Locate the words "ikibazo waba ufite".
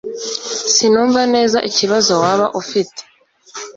1.69-3.01